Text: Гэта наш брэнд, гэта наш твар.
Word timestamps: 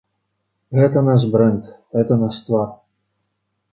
Гэта 0.79 1.03
наш 1.09 1.27
брэнд, 1.37 1.69
гэта 1.99 2.13
наш 2.25 2.35
твар. 2.49 2.69